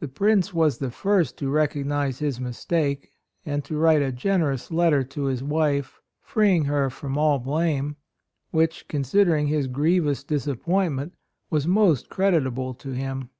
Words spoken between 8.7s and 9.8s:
considering his